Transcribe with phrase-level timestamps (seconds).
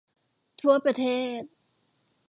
[0.61, 1.05] ทั่วประเท
[1.39, 1.41] ศ